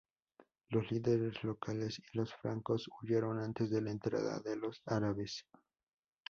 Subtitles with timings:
[0.69, 5.45] Los líderes locales y los francos huyeron antes de la entrada de los árabes.